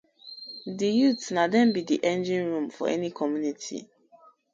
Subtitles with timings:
[0.77, 3.79] Di youths na dem bi di engine room of any community.